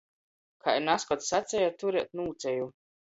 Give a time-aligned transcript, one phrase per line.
[0.67, 2.67] Kai nazkod saceja,– turēt nūceju.